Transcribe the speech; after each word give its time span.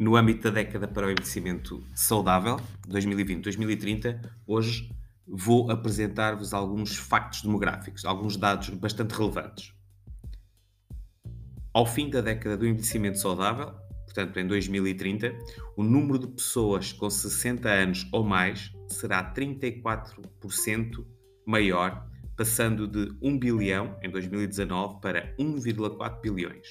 No 0.00 0.14
âmbito 0.14 0.44
da 0.44 0.50
década 0.50 0.86
para 0.86 1.08
o 1.08 1.10
envelhecimento 1.10 1.84
saudável, 1.92 2.60
2020-2030, 2.88 4.30
hoje 4.46 4.88
vou 5.26 5.72
apresentar-vos 5.72 6.54
alguns 6.54 6.96
factos 6.96 7.42
demográficos, 7.42 8.04
alguns 8.04 8.36
dados 8.36 8.68
bastante 8.68 9.10
relevantes. 9.10 9.74
Ao 11.74 11.84
fim 11.84 12.08
da 12.10 12.20
década 12.20 12.56
do 12.56 12.64
envelhecimento 12.64 13.18
saudável, 13.18 13.74
portanto 14.04 14.38
em 14.38 14.46
2030, 14.46 15.36
o 15.76 15.82
número 15.82 16.20
de 16.20 16.28
pessoas 16.28 16.92
com 16.92 17.10
60 17.10 17.68
anos 17.68 18.08
ou 18.12 18.22
mais 18.22 18.72
será 18.86 19.34
34% 19.34 21.04
maior, 21.44 22.08
passando 22.36 22.86
de 22.86 23.12
1 23.20 23.36
bilhão 23.36 23.98
em 24.00 24.08
2019 24.08 25.00
para 25.00 25.34
1,4 25.40 26.20
bilhões. 26.20 26.68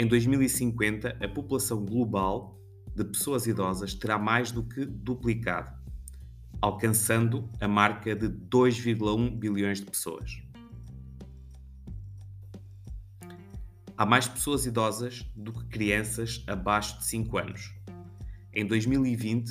Em 0.00 0.06
2050, 0.06 1.18
a 1.20 1.28
população 1.28 1.84
global 1.84 2.56
de 2.94 3.02
pessoas 3.02 3.48
idosas 3.48 3.94
terá 3.94 4.16
mais 4.16 4.52
do 4.52 4.62
que 4.62 4.86
duplicado, 4.86 5.72
alcançando 6.62 7.50
a 7.60 7.66
marca 7.66 8.14
de 8.14 8.28
2,1 8.28 9.36
bilhões 9.36 9.80
de 9.80 9.86
pessoas. 9.86 10.40
Há 13.96 14.06
mais 14.06 14.28
pessoas 14.28 14.66
idosas 14.66 15.26
do 15.34 15.52
que 15.52 15.64
crianças 15.64 16.44
abaixo 16.46 16.98
de 16.98 17.04
5 17.04 17.36
anos. 17.36 17.74
Em 18.54 18.64
2020, 18.64 19.50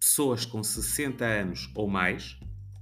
pessoas 0.00 0.44
com 0.44 0.64
60 0.64 1.24
anos 1.24 1.70
ou 1.76 1.88
mais 1.88 2.36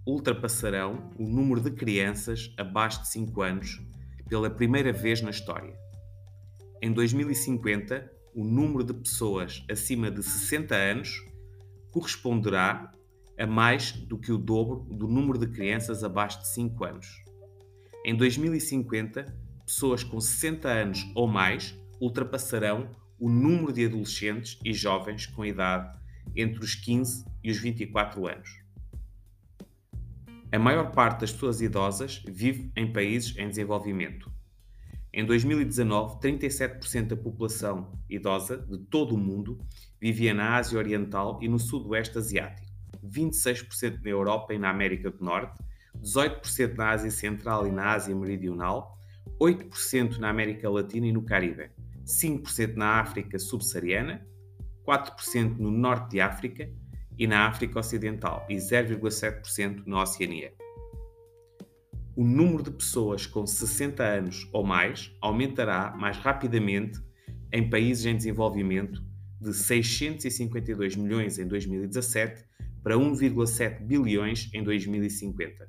ultrapassarão 0.06 1.10
o 1.18 1.28
número 1.28 1.60
de 1.60 1.70
crianças 1.70 2.50
abaixo 2.56 3.02
de 3.02 3.08
5 3.08 3.42
anos 3.42 3.82
pela 4.26 4.48
primeira 4.48 4.90
vez 4.90 5.20
na 5.20 5.28
história. 5.28 5.84
Em 6.84 6.92
2050, 6.92 8.12
o 8.34 8.44
número 8.44 8.84
de 8.84 8.92
pessoas 8.92 9.64
acima 9.70 10.10
de 10.10 10.22
60 10.22 10.74
anos 10.74 11.24
corresponderá 11.90 12.92
a 13.38 13.46
mais 13.46 13.92
do 13.92 14.18
que 14.18 14.30
o 14.30 14.36
dobro 14.36 14.86
do 14.94 15.08
número 15.08 15.38
de 15.38 15.46
crianças 15.46 16.04
abaixo 16.04 16.40
de 16.40 16.48
5 16.48 16.84
anos. 16.84 17.06
Em 18.04 18.14
2050, 18.14 19.34
pessoas 19.64 20.04
com 20.04 20.20
60 20.20 20.68
anos 20.68 21.10
ou 21.14 21.26
mais 21.26 21.74
ultrapassarão 21.98 22.90
o 23.18 23.30
número 23.30 23.72
de 23.72 23.86
adolescentes 23.86 24.58
e 24.62 24.74
jovens 24.74 25.24
com 25.24 25.42
idade 25.42 25.90
entre 26.36 26.62
os 26.62 26.74
15 26.74 27.24
e 27.42 27.50
os 27.50 27.56
24 27.56 28.26
anos. 28.26 28.62
A 30.52 30.58
maior 30.58 30.92
parte 30.92 31.22
das 31.22 31.32
pessoas 31.32 31.62
idosas 31.62 32.22
vive 32.28 32.70
em 32.76 32.92
países 32.92 33.34
em 33.38 33.48
desenvolvimento. 33.48 34.30
Em 35.16 35.24
2019, 35.24 36.16
37% 36.18 37.06
da 37.06 37.16
população 37.16 37.92
idosa 38.10 38.56
de 38.56 38.78
todo 38.78 39.14
o 39.14 39.18
mundo 39.18 39.60
vivia 40.00 40.34
na 40.34 40.56
Ásia 40.56 40.76
Oriental 40.76 41.38
e 41.40 41.46
no 41.46 41.56
Sudoeste 41.56 42.18
Asiático, 42.18 42.66
26% 43.06 44.02
na 44.02 44.10
Europa 44.10 44.52
e 44.52 44.58
na 44.58 44.70
América 44.70 45.12
do 45.12 45.24
Norte, 45.24 45.62
18% 46.02 46.76
na 46.76 46.90
Ásia 46.90 47.12
Central 47.12 47.64
e 47.68 47.70
na 47.70 47.92
Ásia 47.92 48.12
Meridional, 48.12 48.98
8% 49.40 50.18
na 50.18 50.30
América 50.30 50.68
Latina 50.68 51.06
e 51.06 51.12
no 51.12 51.22
Caribe, 51.22 51.70
5% 52.04 52.74
na 52.74 52.98
África 52.98 53.38
Subsaariana, 53.38 54.26
4% 54.84 55.58
no 55.58 55.70
Norte 55.70 56.10
de 56.10 56.20
África 56.20 56.68
e 57.16 57.28
na 57.28 57.46
África 57.46 57.78
Ocidental 57.78 58.44
e 58.50 58.56
0,7% 58.56 59.84
na 59.86 60.02
Oceania 60.02 60.52
o 62.16 62.24
número 62.24 62.62
de 62.62 62.70
pessoas 62.70 63.26
com 63.26 63.46
60 63.46 64.02
anos 64.02 64.48
ou 64.52 64.64
mais 64.64 65.12
aumentará 65.20 65.94
mais 65.96 66.16
rapidamente 66.16 67.00
em 67.52 67.68
países 67.68 68.06
em 68.06 68.16
desenvolvimento 68.16 69.02
de 69.40 69.52
652 69.52 70.96
milhões 70.96 71.38
em 71.38 71.46
2017 71.46 72.44
para 72.82 72.96
1,7 72.96 73.80
bilhões 73.80 74.48
em 74.54 74.62
2050. 74.62 75.68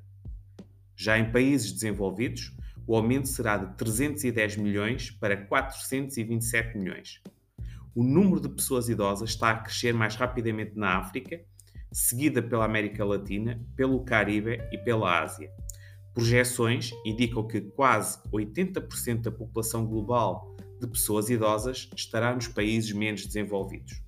Já 0.94 1.18
em 1.18 1.30
países 1.30 1.72
desenvolvidos, 1.72 2.56
o 2.86 2.94
aumento 2.94 3.28
será 3.28 3.56
de 3.56 3.76
310 3.76 4.56
milhões 4.56 5.10
para 5.10 5.36
427 5.36 6.78
milhões. 6.78 7.20
O 7.94 8.04
número 8.04 8.40
de 8.40 8.48
pessoas 8.48 8.88
idosas 8.88 9.30
está 9.30 9.50
a 9.50 9.58
crescer 9.58 9.92
mais 9.92 10.14
rapidamente 10.14 10.76
na 10.76 10.98
África, 10.98 11.40
seguida 11.90 12.42
pela 12.42 12.64
América 12.64 13.04
Latina, 13.04 13.60
pelo 13.74 14.04
Caribe 14.04 14.60
e 14.70 14.78
pela 14.78 15.22
Ásia. 15.22 15.50
Projeções 16.16 16.94
indicam 17.04 17.46
que 17.46 17.60
quase 17.60 18.18
80% 18.32 19.20
da 19.20 19.30
população 19.30 19.84
global 19.84 20.56
de 20.80 20.86
pessoas 20.86 21.28
idosas 21.28 21.90
estará 21.94 22.34
nos 22.34 22.48
países 22.48 22.90
menos 22.90 23.26
desenvolvidos. 23.26 24.02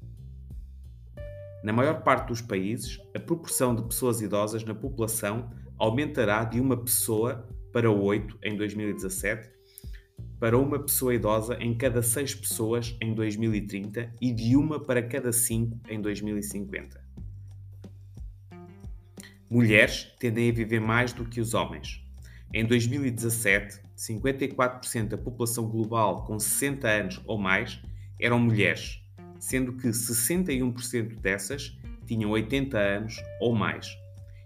Na 1.63 1.71
maior 1.71 2.03
parte 2.03 2.29
dos 2.29 2.41
países, 2.41 2.99
a 3.15 3.21
proporção 3.21 3.77
de 3.77 3.83
pessoas 3.83 4.23
idosas 4.23 4.65
na 4.65 4.75
população 4.75 5.51
aumentará 5.77 6.45
de 6.45 6.59
uma 6.59 6.79
pessoa 6.79 7.47
para 7.75 7.91
oito 7.91 8.39
em 8.43 8.57
2017 8.57 9.59
para 10.41 10.57
uma 10.57 10.79
pessoa 10.79 11.15
idosa 11.15 11.59
em 11.61 11.77
cada 11.77 12.01
seis 12.01 12.35
pessoas 12.35 12.97
em 13.03 13.13
2030 13.13 14.15
e 14.19 14.33
de 14.33 14.57
uma 14.57 14.81
para 14.81 15.03
cada 15.03 15.31
cinco 15.31 15.79
em 15.91 16.01
2050. 16.01 17.08
Mulheres 19.51 20.13
tendem 20.19 20.51
a 20.51 20.53
viver 20.53 20.79
mais 20.79 21.15
do 21.15 21.25
que 21.25 21.41
os 21.41 21.55
homens. 21.55 22.05
Em 22.53 22.67
2017, 22.67 23.81
54% 23.97 25.09
da 25.09 25.17
população 25.17 25.67
global 25.67 26.27
com 26.27 26.39
60 26.39 26.87
anos 26.87 27.21
ou 27.25 27.39
mais 27.39 27.81
eram 28.21 28.39
mulheres, 28.39 29.03
sendo 29.41 29.73
que 29.73 29.89
61% 29.89 31.19
dessas 31.21 31.75
tinham 32.07 32.31
80 32.31 32.79
anos 32.79 33.17
ou 33.41 33.55
mais. 33.55 33.89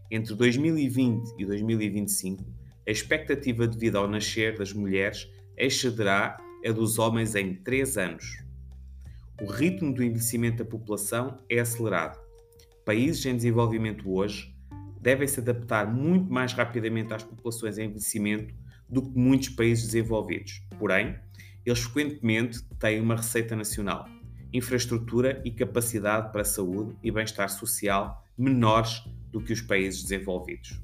Entre 0.09 0.37
2020 0.37 1.35
e 1.37 1.47
2025, 1.47 2.45
a 2.87 2.91
expectativa 2.91 3.67
de 3.67 3.77
vida 3.77 3.99
ao 3.99 4.07
nascer 4.07 4.57
das 4.57 4.73
mulheres 4.73 5.29
excederá 5.57 6.37
a 6.65 6.71
dos 6.71 7.01
homens 7.01 7.35
em 7.35 7.55
3 7.55 7.99
anos. 7.99 8.25
O 9.41 9.47
ritmo 9.47 9.93
do 9.93 10.05
envelhecimento 10.05 10.59
da 10.59 10.71
população 10.71 11.39
é 11.49 11.59
acelerado. 11.59 12.21
Países 12.85 13.27
em 13.27 13.35
desenvolvimento 13.35 14.09
hoje 14.13 14.52
devem 15.03 15.27
se 15.27 15.41
adaptar 15.41 15.93
muito 15.93 16.33
mais 16.33 16.53
rapidamente 16.53 17.13
às 17.13 17.25
populações 17.25 17.77
em 17.77 17.87
envelhecimento 17.87 18.55
do 18.89 19.03
que 19.03 19.19
muitos 19.19 19.49
países 19.49 19.87
desenvolvidos. 19.87 20.63
Porém, 20.79 21.19
eles 21.67 21.81
frequentemente 21.81 22.63
têm 22.79 23.01
uma 23.01 23.17
receita 23.17 23.57
nacional, 23.57 24.09
infraestrutura 24.53 25.43
e 25.45 25.51
capacidade 25.51 26.31
para 26.31 26.45
saúde 26.45 26.97
e 27.03 27.11
bem-estar 27.11 27.49
social 27.51 28.25
menores 28.39 29.03
do 29.31 29.41
que 29.41 29.53
os 29.53 29.61
países 29.61 30.03
desenvolvidos. 30.03 30.81